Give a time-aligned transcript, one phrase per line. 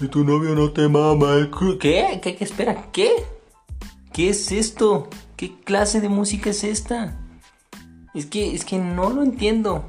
[0.00, 1.50] Y tu novio no te mama.
[1.80, 2.20] ¿Qué?
[2.22, 2.36] ¿Qué?
[2.36, 2.44] ¿Qué?
[2.44, 3.10] Espera, ¿qué?
[4.12, 5.08] ¿Qué es esto?
[5.36, 7.18] ¿Qué clase de música es esta?
[8.14, 9.84] Es que, es que no lo entiendo.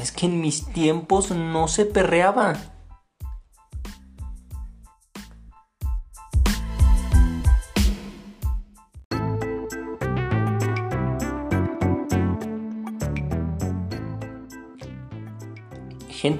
[0.00, 2.56] Es que en mis tiempos no se perreaba.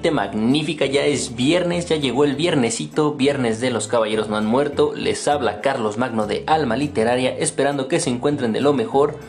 [0.09, 4.93] Magnífica, ya es viernes, ya llegó el viernesito, viernes de los caballeros no han muerto.
[4.95, 9.19] Les habla Carlos Magno de Alma Literaria, esperando que se encuentren de lo mejor.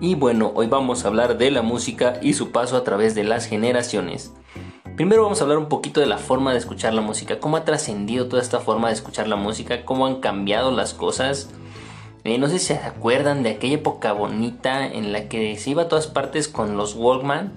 [0.00, 3.24] Y bueno, hoy vamos a hablar de la música y su paso a través de
[3.24, 4.32] las generaciones.
[4.94, 7.64] Primero vamos a hablar un poquito de la forma de escuchar la música, cómo ha
[7.64, 11.50] trascendido toda esta forma de escuchar la música, cómo han cambiado las cosas.
[12.22, 15.82] Eh, no sé si se acuerdan de aquella época bonita en la que se iba
[15.82, 17.54] a todas partes con los Walkman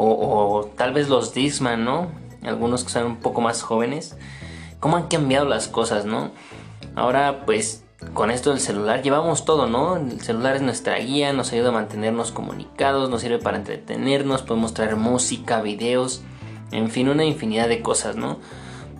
[0.00, 2.08] o, tal vez los Disman, ¿no?
[2.42, 4.16] Algunos que son un poco más jóvenes.
[4.80, 6.30] ¿Cómo han cambiado las cosas, no?
[6.94, 9.96] Ahora, pues, con esto del celular llevamos todo, ¿no?
[9.96, 14.72] El celular es nuestra guía, nos ayuda a mantenernos comunicados, nos sirve para entretenernos, podemos
[14.72, 16.22] traer música, videos,
[16.70, 18.38] en fin, una infinidad de cosas, ¿no?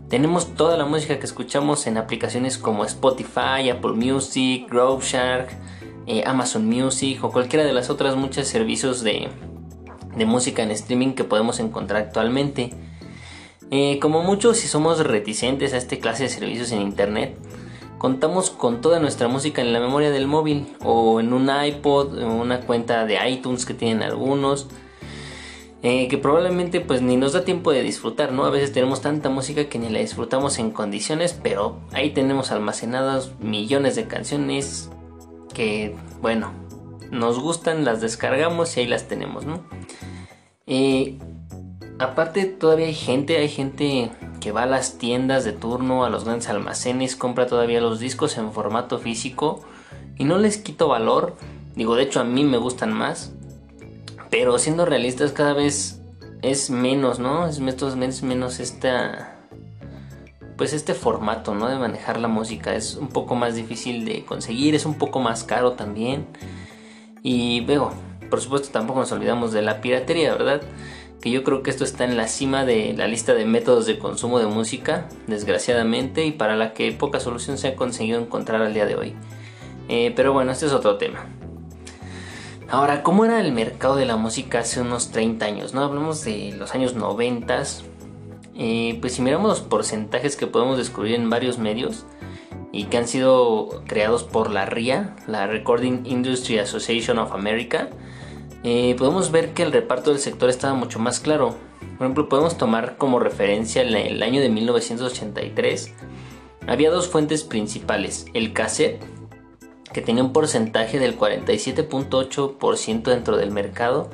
[0.09, 5.51] Tenemos toda la música que escuchamos en aplicaciones como Spotify, Apple Music, Grove Shark,
[6.07, 9.29] eh, Amazon Music o cualquiera de las otras muchos servicios de,
[10.19, 12.75] de música en streaming que podemos encontrar actualmente.
[13.71, 17.37] Eh, como muchos, si somos reticentes a este clase de servicios en internet,
[17.99, 22.61] contamos con toda nuestra música en la memoria del móvil o en un iPod una
[22.61, 24.69] cuenta de iTunes que tienen algunos.
[25.81, 28.45] Eh, que probablemente pues ni nos da tiempo de disfrutar, ¿no?
[28.45, 33.31] A veces tenemos tanta música que ni la disfrutamos en condiciones, pero ahí tenemos almacenadas
[33.39, 34.91] millones de canciones
[35.55, 36.53] que, bueno,
[37.13, 39.63] nos gustan, las descargamos y ahí las tenemos, ¿no?
[40.69, 41.19] Eh,
[41.99, 46.25] aparte todavía hay gente, hay gente que va a las tiendas de turno, a los
[46.25, 49.65] grandes almacenes, compra todavía los discos en formato físico
[50.19, 51.37] y no les quito valor,
[51.75, 53.33] digo, de hecho a mí me gustan más,
[54.31, 56.03] pero siendo realistas cada vez
[56.43, 57.47] es menos, ¿no?
[57.47, 59.35] Es menos, menos esta
[60.59, 61.69] pues este formato, ¿no?
[61.69, 65.45] De manejar la música es un poco más difícil de conseguir, es un poco más
[65.45, 66.27] caro también.
[67.23, 67.93] Y veo,
[68.31, 70.63] por supuesto tampoco nos olvidamos de la piratería, ¿verdad?
[71.21, 73.99] Que yo creo que esto está en la cima de la lista de métodos de
[73.99, 78.75] consumo de música, desgraciadamente, y para la que poca solución se ha conseguido encontrar al
[78.75, 79.15] día de hoy.
[79.89, 81.27] Eh, pero bueno, este es otro tema.
[82.71, 85.75] Ahora, ¿cómo era el mercado de la música hace unos 30 años?
[85.75, 85.83] ¿no?
[85.83, 87.63] Hablamos de los años 90.
[88.55, 92.05] Eh, pues si miramos los porcentajes que podemos descubrir en varios medios,
[92.73, 97.89] y que han sido creados por la RIA, la Recording Industry Association of America,
[98.71, 101.55] eh, podemos ver que el reparto del sector estaba mucho más claro.
[101.97, 105.95] Por ejemplo, podemos tomar como referencia el año de 1983.
[106.67, 109.03] Había dos fuentes principales, el cassette,
[109.91, 114.11] que tenía un porcentaje del 47.8% dentro del mercado,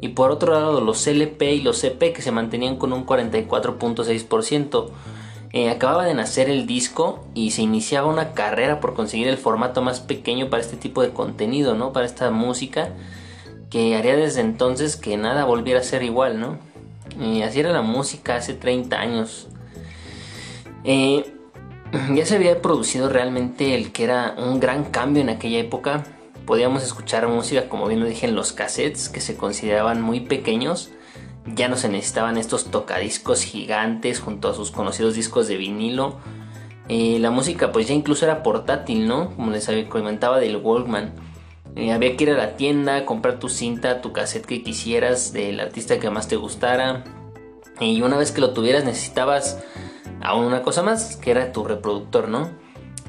[0.00, 4.88] y por otro lado los LP y los EP que se mantenían con un 44.6%.
[5.52, 9.82] Eh, acababa de nacer el disco y se iniciaba una carrera por conseguir el formato
[9.82, 11.92] más pequeño para este tipo de contenido, ¿no?
[11.92, 12.94] Para esta música
[13.72, 16.58] que haría desde entonces que nada volviera a ser igual, ¿no?
[17.18, 19.48] Y así era la música hace 30 años.
[20.84, 21.32] Eh,
[22.14, 26.04] ya se había producido realmente el que era un gran cambio en aquella época.
[26.44, 30.90] Podíamos escuchar música, como bien lo dije, en los cassettes que se consideraban muy pequeños
[31.46, 36.18] ya no se necesitaban estos tocadiscos gigantes junto a sus conocidos discos de vinilo.
[36.88, 39.34] Eh, la música pues ya incluso era portátil, ¿no?
[39.34, 41.31] Como les comentaba del Walkman.
[41.76, 45.60] Eh, había que ir a la tienda, comprar tu cinta, tu cassette que quisieras del
[45.60, 47.04] artista que más te gustara.
[47.80, 49.62] Y una vez que lo tuvieras necesitabas
[50.20, 52.50] aún una cosa más, que era tu reproductor, ¿no?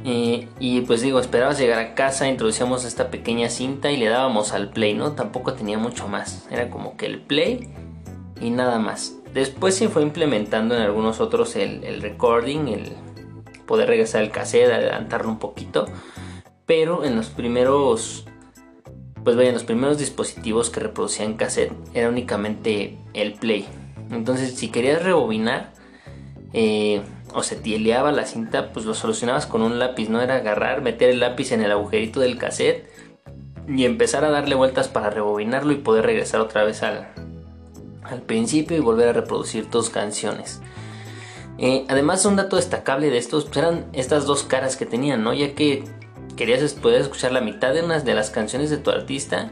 [0.06, 4.52] Eh, y pues digo, esperabas llegar a casa, introducíamos esta pequeña cinta y le dábamos
[4.52, 5.14] al play, ¿no?
[5.14, 6.46] Tampoco tenía mucho más.
[6.52, 7.70] Era como que el play
[8.42, 9.18] y nada más.
[9.34, 12.94] Después se fue implementando en algunos otros el, recording, el
[13.66, 15.86] poder regresar al cassette, adelantarlo un poquito.
[16.66, 18.26] Pero en los primeros,
[19.24, 23.66] pues vaya, los primeros dispositivos que reproducían cassette era únicamente el play.
[24.12, 25.74] Entonces, si querías rebobinar
[26.54, 27.02] eh,
[27.34, 31.10] o se tieleaba la cinta, pues lo solucionabas con un lápiz, no era agarrar, meter
[31.10, 32.90] el lápiz en el agujerito del cassette
[33.68, 37.08] y empezar a darle vueltas para rebobinarlo y poder regresar otra vez al,
[38.04, 40.62] al principio y volver a reproducir tus canciones.
[41.58, 45.34] Eh, además, un dato destacable de estos pues, eran estas dos caras que tenían, ¿no?
[45.34, 45.84] Ya que
[46.36, 49.52] querías escuchar la mitad de unas de las canciones de tu artista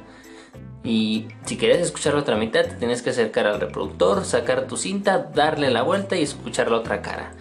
[0.84, 4.78] y si querías escuchar la otra mitad, te tenías que acercar al reproductor, sacar tu
[4.78, 7.32] cinta, darle la vuelta y escuchar la otra cara.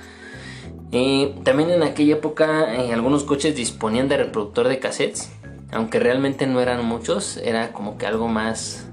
[0.93, 5.31] Eh, también en aquella época eh, algunos coches disponían de reproductor de cassettes,
[5.73, 8.89] aunque realmente no eran muchos, era como que algo más,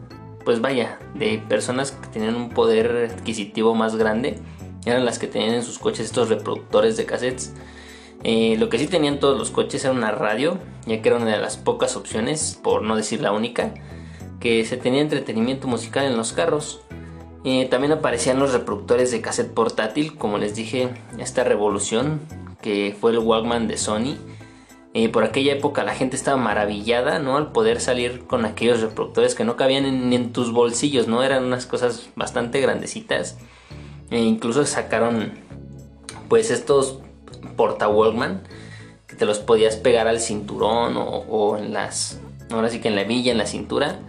[0.46, 4.40] pues vaya, de personas que tenían un poder adquisitivo más grande,
[4.86, 7.54] eran las que tenían en sus coches estos reproductores de cassettes.
[8.24, 11.32] Eh, lo que sí tenían todos los coches era una radio, ya que era una
[11.32, 13.74] de las pocas opciones, por no decir la única,
[14.40, 16.82] que se tenía entretenimiento musical en los carros.
[17.44, 22.22] Eh, también aparecían los reproductores de cassette portátil, como les dije, esta revolución
[22.62, 24.18] que fue el Walkman de Sony.
[24.94, 27.38] Eh, por aquella época la gente estaba maravillada, ¿no?
[27.38, 31.24] Al poder salir con aquellos reproductores que no cabían ni en, tus bolsillos, ¿no?
[31.24, 33.38] Eran unas cosas bastante grandecitas.
[34.10, 35.34] E incluso sacaron,
[36.30, 37.00] pues, estos
[37.58, 38.44] porta Walkman
[39.08, 42.20] que te los podías pegar al cinturón o, en las,
[42.52, 44.00] ahora sí que en la villa, en la cintura.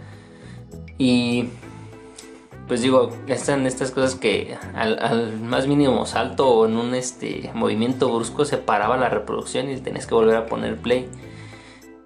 [0.97, 1.49] Y
[2.67, 8.13] pues digo, están estas cosas que al, más mínimo salto o en un este movimiento
[8.13, 11.09] brusco se paraba la reproducción y tenías que volver a poner play.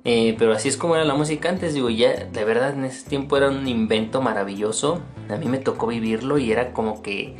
[0.06, 3.08] Eh, pero así es como era la música antes, digo, ya de verdad en ese
[3.08, 5.02] tiempo era un invento maravilloso.
[5.30, 7.36] A mí me tocó vivirlo y era como que,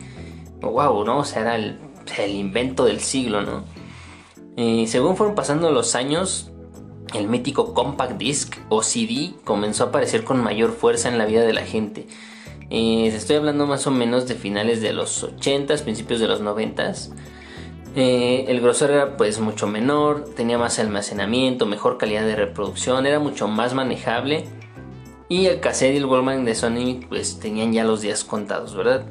[0.62, 1.20] wow, ¿no?
[1.20, 1.80] O sea, era el,
[2.28, 3.64] invento del siglo, ¿no?
[4.56, 6.52] Según fueron pasando los años,
[7.14, 11.42] el mítico compact disc o CD comenzó a aparecer con mayor fuerza en la vida
[11.42, 12.08] de la gente.
[12.70, 17.12] Estoy hablando más o menos de finales de los 80s, principios de los 90s.
[17.96, 23.20] Eh, el grosor era pues mucho menor, tenía más almacenamiento, mejor calidad de reproducción, era
[23.20, 24.46] mucho más manejable.
[25.30, 29.06] Y el cassette y el Wallman de Sony pues tenían ya los días contados, ¿verdad?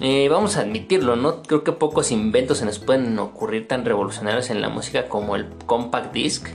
[0.00, 1.42] Eh, vamos a admitirlo, ¿no?
[1.42, 5.46] Creo que pocos inventos se nos pueden ocurrir tan revolucionarios en la música como el
[5.66, 6.48] compact disc.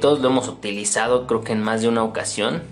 [0.00, 2.62] todos lo hemos utilizado creo que en más de una ocasión.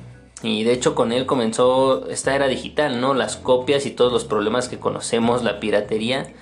[0.42, 3.14] Y de hecho con él comenzó esta era digital, ¿no?
[3.14, 6.32] Las copias y todos los problemas que conocemos, la piratería.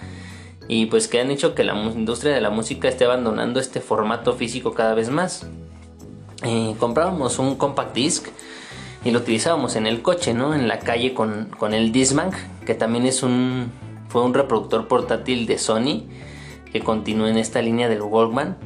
[0.68, 4.34] Y pues que han hecho que la industria de la música esté abandonando este formato
[4.34, 5.46] físico cada vez más.
[6.44, 8.28] Eh, comprábamos un compact disc
[9.04, 10.54] y lo utilizábamos en el coche, ¿no?
[10.54, 12.30] En la calle con, con el Discman,
[12.68, 13.72] que también es un,
[14.08, 16.02] fue un reproductor portátil de Sony
[16.70, 18.58] que continúa en esta línea del Walkman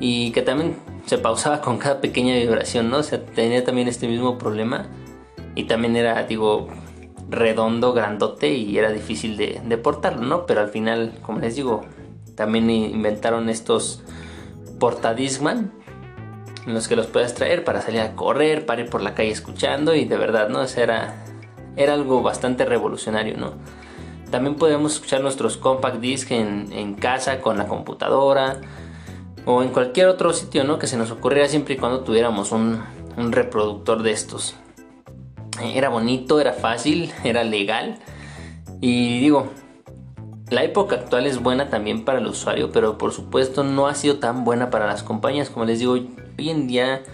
[0.00, 2.96] y que también se pausaba con cada pequeña vibración, ¿no?
[2.96, 4.86] O sea, tenía también este mismo problema
[5.54, 6.68] y también era, digo,
[7.28, 10.46] redondo, grandote y era difícil de, de portarlo, ¿no?
[10.46, 11.82] Pero al final, como les digo,
[12.36, 14.04] también inventaron estos
[14.80, 15.70] portadisman
[16.66, 19.32] en los que los puedes traer para salir a correr, para ir por la calle
[19.32, 20.60] escuchando y de verdad, ¿no?
[20.60, 21.23] O sea, era,
[21.76, 23.52] era algo bastante revolucionario, ¿no?
[24.34, 28.60] También podemos escuchar nuestros compact disc en, casa con la computadora
[29.44, 30.78] o en cualquier otro sitio ¿no?
[30.80, 32.82] que se nos ocurriera siempre y cuando tuviéramos un,
[33.16, 34.56] reproductor de estos.
[35.62, 38.00] Era bonito, era fácil, era legal.
[38.80, 39.52] Y digo,
[40.50, 44.18] la época actual es buena también para el usuario, pero por supuesto no ha sido
[44.18, 45.48] tan buena para las compañías.
[45.48, 47.04] Como les digo, hoy en día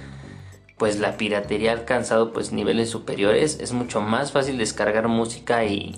[0.81, 3.61] pues la piratería ha alcanzado pues niveles superiores.
[3.61, 5.95] Es mucho más fácil descargar música y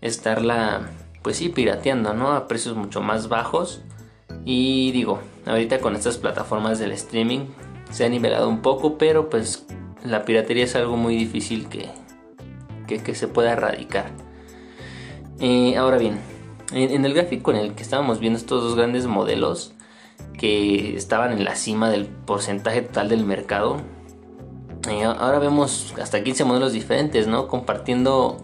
[0.00, 0.92] estarla
[1.22, 2.30] pues sí pirateando, ¿no?
[2.30, 3.82] A precios mucho más bajos.
[4.44, 7.46] Y digo, ahorita con estas plataformas del streaming
[7.90, 9.66] se ha nivelado un poco, pero pues
[10.04, 11.90] la piratería es algo muy difícil que,
[12.86, 14.12] que, se pueda erradicar.
[15.40, 16.20] Eh, ahora bien,
[16.70, 19.74] en, el gráfico en el que estábamos viendo estos dos grandes modelos
[20.38, 23.82] que estaban en la cima del porcentaje total del mercado,
[24.88, 27.48] ahora vemos hasta 15 modelos diferentes, ¿no?
[27.48, 28.38] Compartiendo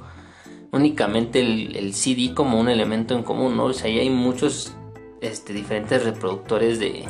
[0.73, 3.65] únicamente el, CD como un elemento en común, ¿no?
[3.65, 4.73] O sea, ahí hay muchos
[5.21, 7.05] este, diferentes reproductores de,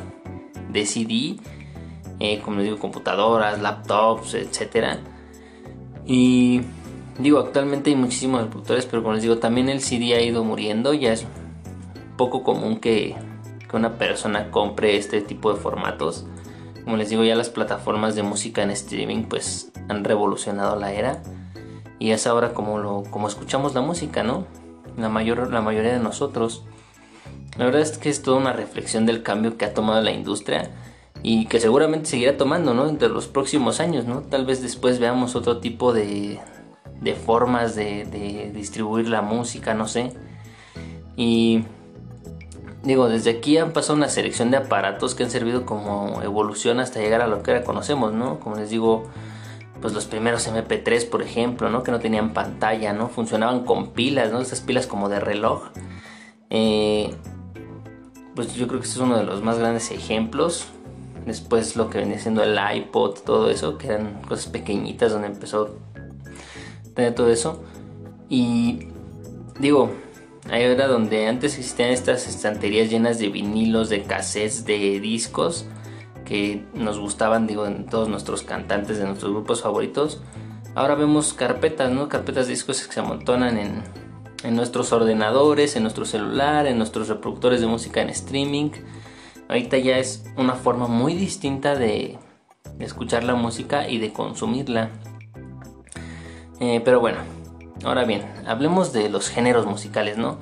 [0.71, 1.37] de CD,
[2.21, 4.99] eh, como les digo, computadoras, laptops, etc.
[6.05, 6.62] Y
[7.19, 10.93] digo, actualmente hay muchísimos reproductores, pero como les digo, también el CD ha ido muriendo,
[10.93, 11.27] ya es
[12.17, 13.15] poco común que,
[13.69, 16.27] que una persona compre este tipo de formatos.
[16.85, 21.23] Como les digo, ya las plataformas de música en streaming pues han revolucionado la era.
[21.99, 24.47] Y es ahora como, lo, como escuchamos la música, ¿no?
[24.97, 26.65] La, mayor, la mayoría de nosotros.
[27.57, 30.71] La verdad es que es toda una reflexión del cambio que ha tomado la industria
[31.23, 32.89] y que seguramente seguirá tomando, ¿no?
[32.89, 34.23] Entre los próximos años, ¿no?
[34.23, 36.41] Tal vez después veamos otro tipo de,
[37.01, 40.12] de formas de, de, distribuir la música, no sé.
[41.17, 41.65] Y
[42.83, 47.01] digo, desde aquí han pasado una selección de aparatos que han servido como evolución hasta
[47.01, 48.41] llegar a lo que ahora conocemos, ¿no?
[48.41, 49.05] Como les digo,
[49.81, 51.83] pues los primeros MP3, por ejemplo, ¿no?
[51.83, 53.09] Que no tenían pantalla, ¿no?
[53.09, 54.41] Funcionaban con pilas, ¿no?
[54.41, 55.71] Estas pilas como de reloj.
[56.51, 57.15] Eh,
[58.35, 60.67] pues yo creo que este es uno de los más grandes ejemplos.
[61.27, 65.77] Después lo que venía siendo el iPod, todo eso, que eran cosas pequeñitas donde empezó
[66.85, 67.62] a tener todo eso.
[68.29, 68.89] Y
[69.59, 69.91] digo,
[70.51, 75.67] Ahí era donde antes existían estas estanterías llenas de vinilos, de cassettes, de discos
[76.25, 80.21] que nos gustaban, digo, en todos nuestros cantantes de nuestros grupos favoritos.
[80.75, 82.09] Ahora vemos carpetas, ¿no?
[82.09, 83.83] Carpetas de discos que se amontonan en,
[84.43, 88.71] en nuestros ordenadores, en nuestro celular, en nuestros reproductores de música en streaming.
[89.49, 92.19] Ahorita ya es una forma muy distinta de,
[92.79, 94.91] escuchar la música y de consumirla.
[96.59, 97.19] Eh, pero bueno,
[97.85, 100.39] ahora bien, hablemos de los géneros musicales, ¿no?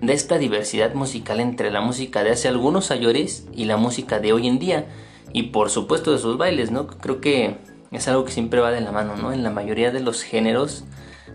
[0.00, 4.32] De esta diversidad musical entre la música de hace algunos años y la música de
[4.32, 4.86] hoy en día.
[5.32, 6.86] Y por supuesto de sus bailes, ¿no?
[6.86, 7.56] Creo que
[7.90, 9.32] es algo que siempre va de la mano, ¿no?
[9.32, 10.84] En la mayoría de los géneros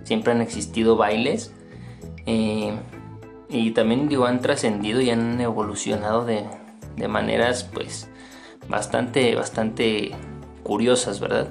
[0.04, 1.54] siempre han existido bailes.
[2.26, 2.74] Eh,
[3.50, 6.46] y también digo, han trascendido y han evolucionado de,
[6.96, 8.10] de maneras pues
[8.68, 10.12] bastante, bastante
[10.64, 11.48] curiosas, ¿verdad?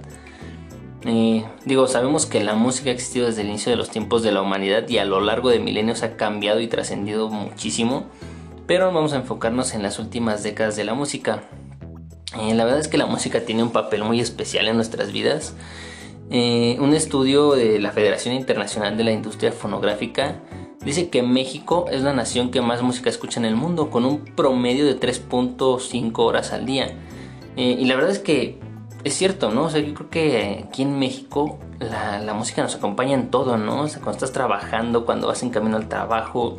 [1.04, 4.32] Eh, digo, sabemos que la música ha existido desde el inicio de los tiempos de
[4.32, 8.06] la humanidad y a lo largo de milenios ha cambiado y trascendido muchísimo,
[8.66, 11.44] pero vamos a enfocarnos en las últimas décadas de la música.
[12.40, 15.54] Eh, la verdad es que la música tiene un papel muy especial en nuestras vidas.
[16.30, 20.42] Eh, un estudio de la Federación Internacional de la Industria Fonográfica
[20.84, 24.24] dice que México es la nación que más música escucha en el mundo, con un
[24.24, 26.92] promedio de 3.5 horas al día.
[27.56, 28.60] y la verdad es que
[29.04, 29.64] es cierto, ¿no?
[29.64, 33.82] O sea, yo creo que aquí en México la, música nos acompaña en todo, ¿no?
[33.82, 36.58] O sea, cuando estás trabajando, cuando vas en camino al trabajo,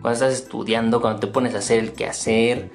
[0.00, 2.70] cuando estás estudiando, cuando te pones a hacer el quehacer,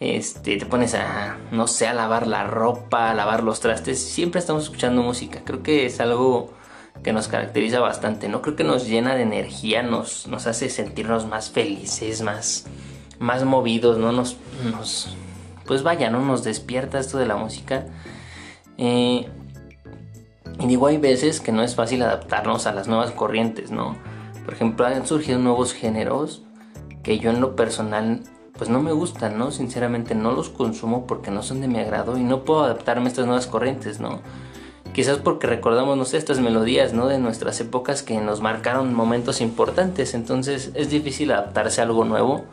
[0.00, 4.40] este, te pones a, no sé, a lavar la ropa, a lavar los trastes, siempre
[4.40, 5.42] estamos escuchando música.
[5.44, 6.52] Creo que es algo
[7.04, 8.42] que nos caracteriza bastante, ¿no?
[8.42, 12.66] Creo que nos llena de energía, nos, nos hace sentirnos más felices, más,
[13.18, 14.10] más movidos, ¿no?
[14.10, 14.36] Nos,
[14.70, 15.14] nos,
[15.64, 16.20] pues vaya, ¿no?
[16.20, 17.86] Nos despierta esto de la música
[18.84, 19.28] eh,
[20.58, 23.96] y digo, hay veces que no es fácil adaptarnos a las nuevas corrientes, ¿no?
[24.44, 26.42] Por ejemplo, han surgido nuevos géneros
[27.04, 28.22] que yo en lo personal
[28.58, 29.52] pues no me gustan, ¿no?
[29.52, 33.08] Sinceramente no los consumo porque no son de mi agrado y no puedo adaptarme a
[33.08, 34.20] estas nuevas corrientes, ¿no?
[34.92, 37.06] Quizás porque recordamos, no estas melodías, ¿no?
[37.06, 42.46] De nuestras épocas que nos marcaron momentos importantes, entonces es difícil adaptarse a algo nuevo.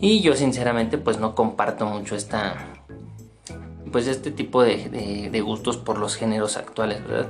[0.00, 2.56] Y yo sinceramente pues no comparto mucho esta,
[3.96, 7.28] pues este tipo de, gustos por los géneros actuales, ¿verdad?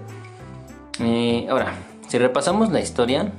[0.98, 1.74] Eh, ahora,
[2.08, 3.32] si repasamos la historia,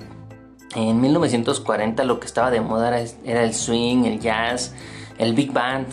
[0.74, 2.88] en 1940 lo que estaba de moda
[3.26, 4.74] era, el swing, el jazz,
[5.18, 5.88] el big band,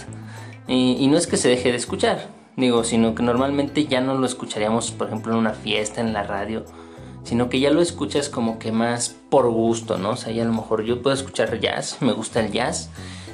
[0.68, 4.26] y no es que se deje de escuchar, digo, sino que normalmente ya no lo
[4.26, 6.64] escucharíamos, por ejemplo, en una fiesta, en la radio,
[7.24, 10.10] sino que ya lo escuchas como que más por gusto, ¿no?
[10.10, 12.90] O sea, ya a lo mejor yo puedo escuchar jazz, me gusta el jazz,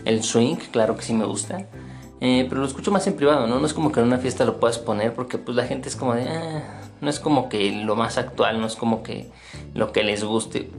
[0.07, 1.67] el swing, claro que sí me gusta,
[2.21, 3.59] eh, pero lo escucho más en privado, ¿no?
[3.59, 5.97] No es como que en una fiesta lo puedas poner porque pues la gente es
[5.97, 6.29] como de...
[6.29, 9.31] Ah", no es como que lo más actual, no es como que
[9.75, 10.71] lo que les guste.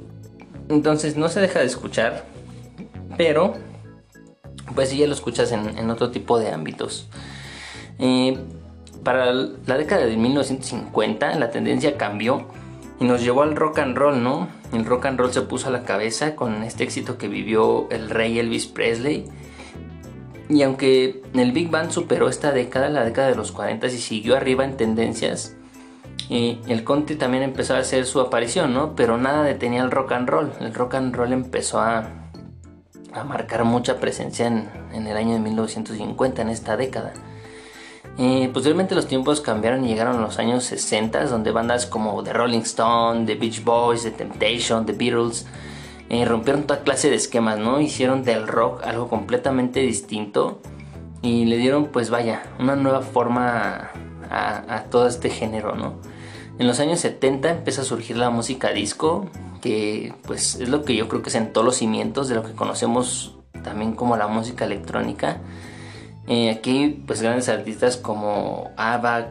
[0.70, 2.26] Entonces no se deja de escuchar,
[3.18, 3.56] pero
[4.76, 7.08] pues sí ya lo escuchas en, otro tipo de ámbitos.
[7.98, 8.38] Eh,
[9.04, 12.46] para la década de 1950 la tendencia cambió
[13.00, 14.48] y nos llevó al rock and roll, ¿no?
[14.74, 18.12] El rock and roll se puso a la cabeza con este éxito que vivió el
[18.12, 19.26] rey Elvis Presley
[20.52, 24.36] y aunque el Big Bang superó esta década, la década de los 40 y siguió
[24.36, 25.56] arriba en tendencias,
[26.30, 28.96] eh, el country también empezó a hacer su aparición, ¿no?
[28.96, 30.52] Pero nada detenía el rock and roll.
[30.60, 32.10] El rock and roll empezó a,
[33.14, 37.14] a marcar mucha presencia en, el año de 1950, en esta década.
[38.18, 42.62] Eh, posteriormente los tiempos cambiaron y llegaron los años 60, donde bandas como The Rolling
[42.62, 45.46] Stone, The Beach Boys, The Temptation, The Beatles,
[46.12, 47.80] eh, rompieron toda clase de esquemas, ¿no?
[47.80, 50.60] Hicieron del rock algo completamente distinto
[51.22, 53.92] y le dieron, pues vaya, una nueva forma
[54.30, 56.02] a, todo este género, ¿no?
[56.60, 59.30] En los años 70 empieza a surgir la música disco,
[59.62, 63.38] que pues es lo que yo creo que sentó los cimientos de lo que conocemos
[63.64, 65.38] también como la música electrónica.
[66.28, 69.28] Eh, aquí pues grandes artistas como ABBA,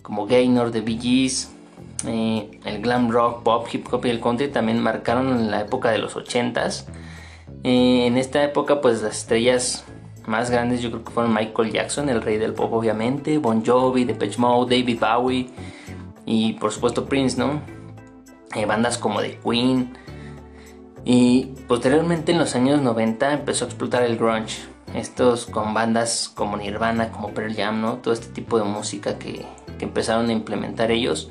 [0.00, 1.53] como Gaynor, The Bee Gees,
[2.06, 5.90] eh, el glam rock, pop, hip hop y el country también marcaron en la época
[5.90, 6.86] de los 80s.
[7.62, 9.84] Eh, en esta época, pues las estrellas
[10.26, 14.04] más grandes yo creo que fueron Michael Jackson, el rey del pop obviamente, Bon Jovi,
[14.04, 15.50] Depeche Mode, David Bowie
[16.26, 17.62] y por supuesto Prince, ¿no?
[18.54, 19.96] Eh, bandas como The Queen.
[21.04, 24.62] Y posteriormente en los años 90 empezó a explotar el grunge.
[24.94, 27.96] Estos con bandas como Nirvana, como Pearl Jam, ¿no?
[27.96, 29.44] Todo este tipo de música que,
[29.78, 31.30] que empezaron a implementar ellos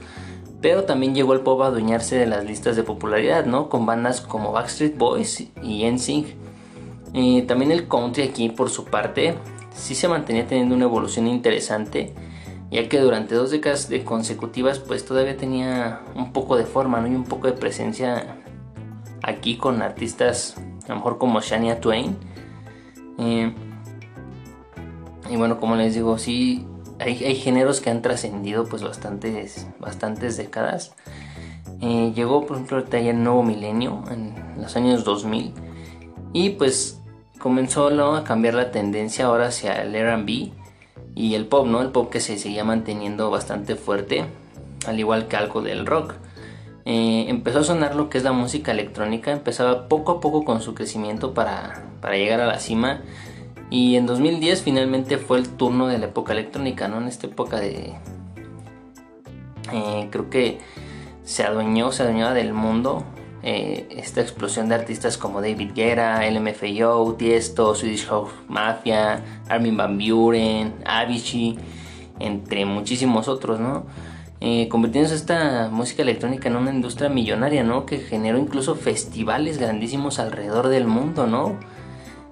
[0.63, 3.67] pero también llegó el pop a adueñarse de las listas de popularidad, ¿no?
[3.67, 6.27] Con bandas como Backstreet Boys y NSYNC.
[7.11, 9.35] Y también el country aquí, por su parte,
[9.75, 12.13] sí se mantenía teniendo una evolución interesante,
[12.71, 17.07] ya que durante dos décadas consecutivas, pues todavía tenía un poco de forma, ¿no?
[17.07, 18.37] Y un poco de presencia
[19.21, 20.55] aquí con artistas
[20.85, 22.15] a lo mejor como Shania Twain.
[23.19, 23.53] Eh,
[25.29, 26.65] y bueno, como les digo, sí,
[27.03, 30.93] hay, géneros que han trascendido pues bastantes, bastantes décadas.
[31.81, 35.53] Eh, llegó, por ejemplo, ya el nuevo milenio, en los años 2000.
[36.31, 36.99] Y pues
[37.39, 40.51] comenzó a cambiar la tendencia ahora hacia el RB
[41.15, 41.81] y el pop, ¿no?
[41.81, 44.25] El pop que se seguía manteniendo bastante fuerte,
[44.87, 46.13] al igual que algo del rock.
[46.85, 50.61] Eh, empezó a sonar lo que es la música electrónica, empezaba poco a poco con
[50.61, 53.01] su crecimiento para, para llegar a la cima.
[53.69, 56.97] Y en 2010 finalmente fue el turno de la época electrónica, ¿no?
[56.97, 57.93] En esta época de...
[59.71, 60.59] Eh, creo que
[61.23, 63.05] se adueñó, se adueñaba del mundo
[63.45, 69.97] eh, esta explosión de artistas como David Guerra, LMFAO, Tiesto, Swedish House Mafia, Armin Van
[69.97, 71.59] Buren, Avicii,
[72.19, 73.85] entre muchísimos otros, ¿no?
[74.39, 77.85] Eh, convirtiéndose esta música electrónica en una industria millonaria, ¿no?
[77.85, 81.59] Que generó incluso festivales grandísimos alrededor del mundo, ¿no?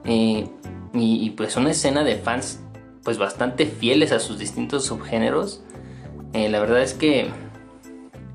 [0.06, 0.48] Eh,
[0.94, 2.60] y, pues una escena de fans
[3.04, 5.64] pues bastante fieles a sus distintos subgéneros.
[6.34, 7.30] la verdad es que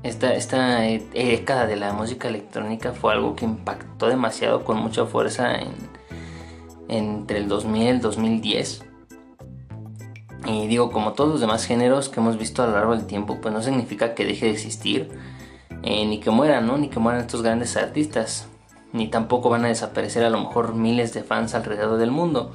[0.03, 5.55] esta, esta década de la música electrónica fue algo que impactó demasiado con mucha fuerza
[5.55, 5.69] en,
[6.87, 8.83] entre el 2000 y el 2010.
[10.45, 13.39] Y digo, como todos los demás géneros que hemos visto a lo largo del tiempo,
[13.41, 15.09] pues no significa que deje de existir,
[15.83, 16.77] eh, ni que mueran, ¿no?
[16.77, 18.47] Ni que mueran estos grandes artistas,
[18.97, 22.51] ni tampoco van a desaparecer a lo mejor miles de fans alrededor del mundo.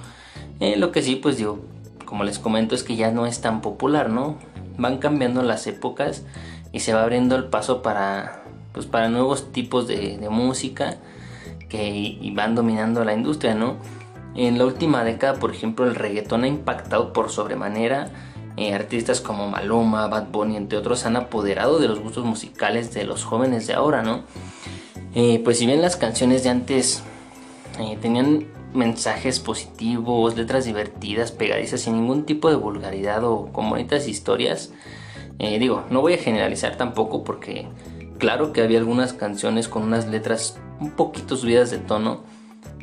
[0.61, 1.61] Eh, lo que sí, pues digo,
[2.05, 4.37] como les comento, es que ya no es tan popular, ¿no?
[4.77, 6.25] Van cambiando las épocas
[6.73, 10.99] y se va abriendo el paso para, pues, para nuevos tipos de, música
[11.69, 13.77] que van dominando la industria, ¿no?
[14.35, 18.11] En la última década, por ejemplo, el reggaetón ha impactado por sobremanera.
[18.57, 23.05] Eh, artistas como Maluma, Bad Bunny, entre otros, han apoderado de los gustos musicales de
[23.05, 24.23] los jóvenes de ahora, ¿no?
[25.15, 27.03] Eh, pues si bien las canciones de antes
[27.79, 34.09] eh, tenían mensajes positivos, letras divertidas, pegadizas, sin ningún tipo de vulgaridad o con bonitas
[34.09, 34.73] historias,
[35.39, 37.69] eh, digo, no voy a generalizar tampoco porque
[38.19, 42.23] claro que había algunas canciones con unas letras un poquito subidas de tono,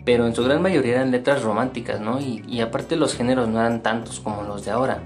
[0.05, 2.19] pero en su gran mayoría eran letras románticas, ¿no?
[2.19, 5.01] Y, aparte los géneros no eran tantos como los de ahora.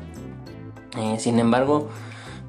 [1.18, 1.90] Sin embargo,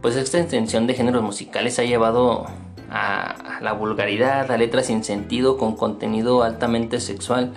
[0.03, 2.47] pues esta extensión de géneros musicales ha llevado
[2.91, 7.53] a, la vulgaridad, a letras sin sentido, con contenido altamente sexual.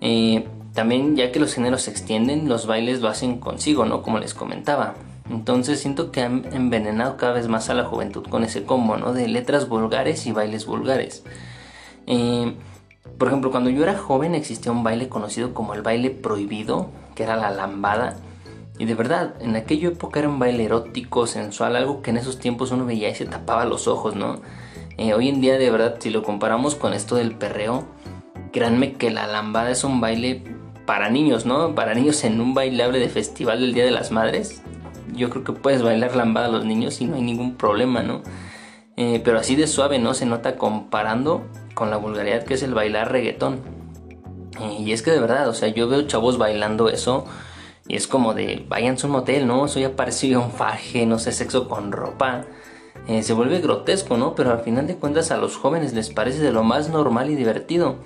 [0.00, 4.02] Eh, también ya que los géneros se extienden, los bailes lo hacen consigo, ¿no?
[4.02, 4.94] Como les comentaba.
[5.30, 9.12] Entonces siento que han envenenado cada vez más a la juventud con ese combo, ¿no?
[9.12, 11.24] De letras vulgares y bailes vulgares.
[12.06, 12.54] Eh,
[13.18, 17.22] por ejemplo, cuando yo era joven existía un baile conocido como el baile prohibido, que
[17.22, 18.16] era la lambada.
[18.78, 22.38] Y de verdad, en aquella época era un baile erótico, sensual, algo que en esos
[22.38, 24.40] tiempos uno veía y se tapaba los ojos, ¿no?
[24.96, 27.86] Eh, hoy en día, de verdad, si lo comparamos con esto del perreo,
[28.52, 30.42] créanme que la lambada es un baile
[30.86, 31.74] para niños, ¿no?
[31.74, 34.62] Para niños en un bailable de festival del Día de las Madres
[35.14, 38.22] yo creo que puedes bailar lambada a los niños y no hay ningún problema, ¿no?
[38.96, 40.14] Eh, pero así de suave, ¿no?
[40.14, 43.60] Se nota comparando con la vulgaridad que es el bailar reggaetón.
[44.60, 47.24] Eh, y es que de verdad, o sea, yo veo chavos bailando eso
[47.96, 49.66] es como de, váyanse a un motel, ¿no?
[49.66, 52.44] Eso ya parece un faje, no sé, sexo con ropa.
[53.08, 54.34] Eh, se vuelve grotesco, ¿no?
[54.34, 57.34] Pero al final de cuentas a los jóvenes les parece de lo más normal y
[57.34, 57.96] divertido.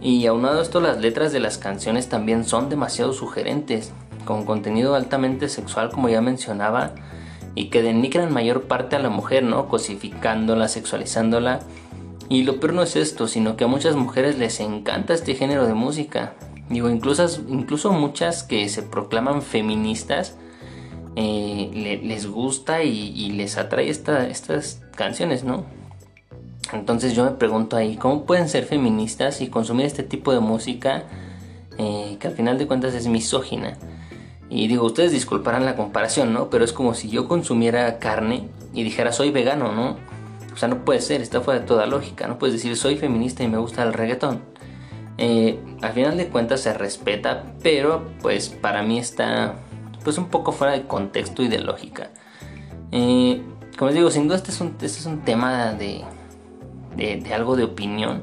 [0.00, 3.92] Y aunado a esto, las letras de las canciones también son demasiado sugerentes
[4.24, 6.92] con contenido altamente sexual como ya mencionaba
[7.54, 9.68] y que denigran mayor parte a la mujer, ¿no?
[9.68, 11.60] Cosificándola, sexualizándola.
[12.28, 15.66] Y lo peor no es esto, sino que a muchas mujeres les encanta este género
[15.66, 16.34] de música.
[16.70, 20.36] Digo, incluso, incluso muchas que se proclaman feministas
[21.16, 25.64] eh, les gusta y, les atrae estas canciones, ¿no?
[26.72, 31.04] Entonces yo me pregunto ahí, ¿cómo pueden ser feministas y consumir este tipo de música
[31.78, 33.76] eh, que al final de cuentas es misógina?
[34.50, 36.50] Y digo, ustedes disculparán la comparación, ¿no?
[36.50, 39.96] Pero es como si yo consumiera carne y dijera soy vegano, ¿no?
[40.52, 42.28] O sea, no puede ser, está fuera de toda lógica.
[42.28, 44.40] No puedes decir soy feminista y me gusta el reggaetón.
[45.18, 49.56] Eh, al final de cuentas se respeta, pero pues para mí está
[50.04, 52.10] pues un poco fuera de contexto y de lógica.
[52.92, 53.42] Eh,
[53.76, 56.04] como les digo, sin duda este es un, este es un tema de,
[56.96, 58.22] de, algo de opinión.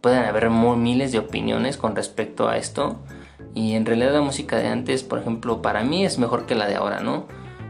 [0.00, 2.96] Pueden haber miles de opiniones con respecto a esto.
[3.54, 6.66] Y en realidad la música de antes, por ejemplo, para mí es mejor que la
[6.66, 7.26] de ahora, ¿no?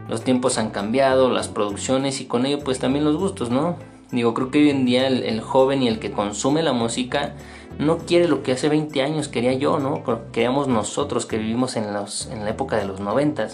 [0.09, 3.77] Los tiempos han cambiado, las producciones y con ello pues también los gustos, ¿no?
[4.11, 7.33] Digo, creo que hoy en día el, joven y el que consume la música
[7.79, 10.03] no quiere lo que hace 20 años quería yo, ¿no?
[10.31, 13.47] Queríamos nosotros que vivimos en, la época de los 90.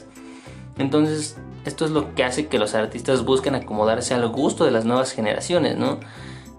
[0.77, 4.85] Entonces, esto es lo que hace que los artistas busquen acomodarse al gusto de las
[4.85, 5.99] nuevas generaciones, ¿no?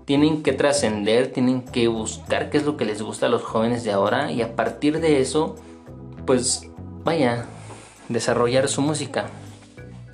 [0.04, 3.84] tienen que trascender, tienen que buscar qué es lo que les gusta a los jóvenes
[3.84, 5.56] de ahora y a partir de eso,
[6.26, 6.68] pues
[7.04, 7.46] vaya,
[8.08, 9.26] desarrollar su música.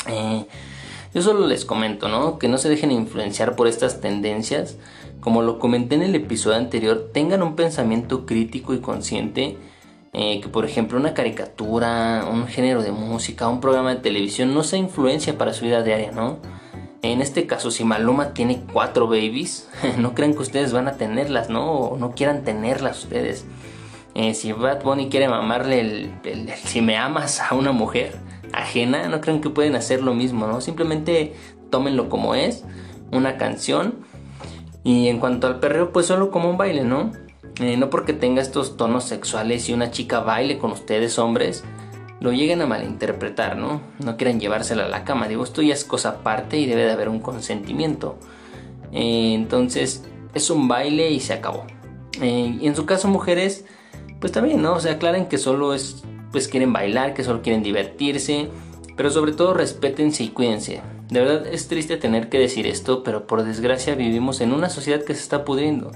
[0.07, 0.46] Eh,
[1.12, 2.38] yo solo les comento, ¿no?
[2.38, 4.76] Que no se dejen influenciar por estas tendencias.
[5.20, 9.59] Como lo comenté en el episodio anterior, tengan un pensamiento crítico y consciente.
[10.12, 14.64] Eh, que por ejemplo una caricatura, un género de música, un programa de televisión no
[14.64, 16.38] sea influencia para su vida diaria, ¿no?
[17.02, 21.48] En este caso, si Maluma tiene cuatro babies, no crean que ustedes van a tenerlas,
[21.48, 21.70] ¿no?
[21.72, 23.46] O no quieran tenerlas ustedes.
[24.14, 28.16] Eh, si Bad Bunny quiere mamarle el, si me amas a una mujer
[28.52, 30.61] ajena, no crean que pueden hacer lo mismo, ¿no?
[30.61, 31.35] Simplemente
[31.70, 32.64] tómenlo como es,
[33.12, 33.94] una canción.
[34.85, 37.12] Y en cuanto al perreo, pues solo como un baile, ¿no?
[37.61, 41.64] Eh, no porque tenga estos tonos sexuales y una chica baile con ustedes, hombres,
[42.21, 43.83] lo lleguen a malinterpretar, ¿no?
[43.99, 45.29] No quieran llevársela a la cama.
[45.29, 48.19] Digo, esto ya es cosa aparte y debe de haber un consentimiento.
[48.93, 51.66] Eh, entonces, es un baile y se acabó.
[52.21, 53.64] y en su caso, mujeres,
[54.21, 54.75] pues también, ¿no?
[54.75, 58.49] O sea, aclaren que solo es, pues quieren bailar, que solo quieren divertirse,
[58.97, 60.83] pero sobre todo respétense y cuídense.
[61.11, 65.03] De verdad es triste tener que decir esto, pero por desgracia vivimos en una sociedad
[65.03, 65.90] que se está pudriendo.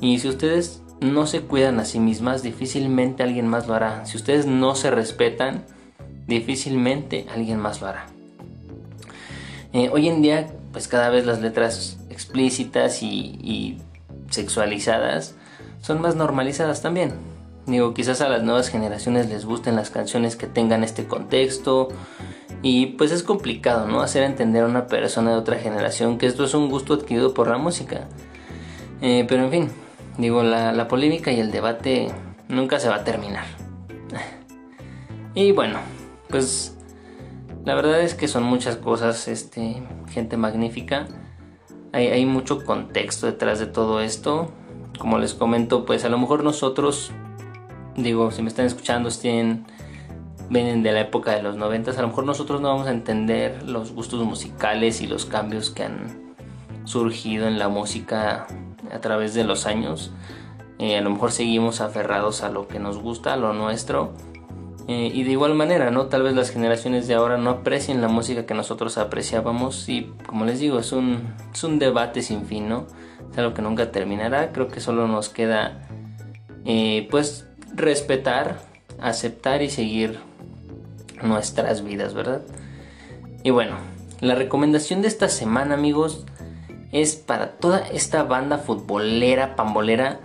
[0.00, 4.06] Y si ustedes no se cuidan a sí mismas, difícilmente alguien más lo hará.
[4.06, 5.64] Si ustedes no se respetan,
[6.26, 8.06] difícilmente alguien más lo hará.
[9.74, 13.78] Eh, hoy en día, pues cada vez las letras explícitas y, y
[14.30, 15.34] sexualizadas
[15.82, 17.12] son más normalizadas también.
[17.66, 21.88] Digo, quizás a las nuevas generaciones les gusten las canciones que tengan este contexto.
[22.68, 24.00] Y pues es complicado, ¿no?
[24.00, 27.46] Hacer entender a una persona de otra generación que esto es un gusto adquirido por
[27.46, 28.08] la música.
[29.00, 29.70] Eh, pero en fin,
[30.18, 32.08] digo, la, polémica y el debate
[32.48, 33.44] nunca se va a terminar.
[35.36, 35.78] y bueno,
[36.28, 36.76] pues
[37.64, 41.06] la verdad es que son muchas cosas, este, gente magnífica.
[41.92, 44.50] Hay, hay mucho contexto detrás de todo esto.
[44.98, 47.12] Como les comento, pues a lo mejor nosotros
[47.96, 49.28] digo, si me están escuchando, si
[50.50, 53.62] vienen de la época de los 90, a lo mejor nosotros no vamos a entender
[53.64, 56.34] los gustos musicales y los cambios que han
[56.84, 58.46] surgido en la música
[58.92, 60.12] a través de los años.
[60.78, 64.12] Eh, a lo mejor seguimos aferrados a lo que nos gusta, a lo nuestro.
[64.88, 66.06] Eh, y de igual manera, ¿no?
[66.06, 70.44] Tal vez las generaciones de ahora no aprecien la música que nosotros apreciábamos y como
[70.44, 72.86] les digo, es un, es un debate sin fin, ¿no?
[73.32, 74.52] Es algo que nunca terminará.
[74.52, 75.88] Creo que solo nos queda
[76.64, 78.60] eh, pues respetar,
[79.00, 80.20] aceptar y seguir
[81.22, 82.42] nuestras vidas, ¿verdad?
[83.42, 83.76] Y bueno,
[84.20, 86.24] la recomendación de esta semana, amigos,
[86.92, 90.20] es para toda esta banda futbolera, pambolera.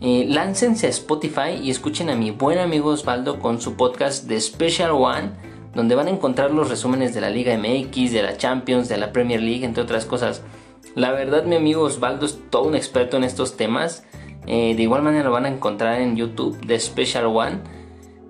[0.00, 4.40] Eh, láncense a Spotify y escuchen a mi buen amigo Osvaldo con su podcast The
[4.40, 5.32] Special One,
[5.74, 9.12] donde van a encontrar los resúmenes de la Liga MX, de la Champions, de la
[9.12, 10.42] Premier League, entre otras cosas.
[10.94, 14.04] La verdad, mi amigo Osvaldo es todo un experto en estos temas
[14.46, 17.58] eh, de igual manera lo van a encontrar en YouTube de Special One.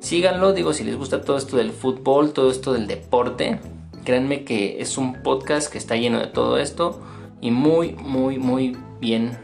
[0.00, 3.60] Síganlo, digo, si les gusta todo esto del fútbol, todo esto del deporte.
[4.04, 7.00] Créanme que es un podcast que está lleno de todo esto
[7.42, 9.38] y muy, muy, muy bien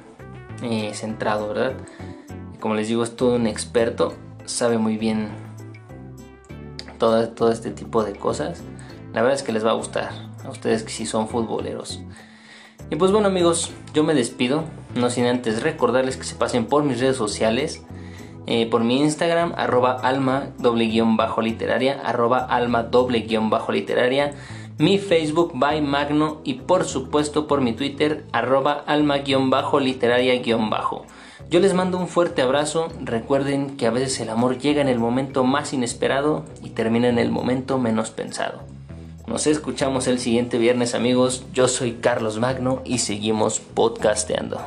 [0.62, 1.74] eh, centrado, ¿verdad?
[2.58, 4.14] Como les digo, es todo un experto,
[4.46, 5.28] sabe muy bien
[6.98, 8.62] todo, todo este tipo de cosas.
[9.12, 10.10] La verdad es que les va a gustar
[10.42, 12.00] a ustedes que si son futboleros.
[12.90, 14.64] Y pues bueno amigos, yo me despido,
[14.94, 17.82] no sin antes recordarles que se pasen por mis redes sociales,
[18.46, 23.72] eh, por mi Instagram, arroba alma doble guion bajo literaria, arroba alma doble guion bajo
[23.72, 24.34] literaria,
[24.78, 30.40] mi Facebook by Magno y por supuesto por mi Twitter, arroba alma guion bajo literaria
[30.42, 31.04] guion bajo.
[31.48, 34.98] Yo les mando un fuerte abrazo, recuerden que a veces el amor llega en el
[34.98, 38.62] momento más inesperado y termina en el momento menos pensado.
[39.26, 41.44] Nos escuchamos el siguiente viernes amigos.
[41.52, 44.60] Yo soy Carlos Magno y seguimos podcasteando.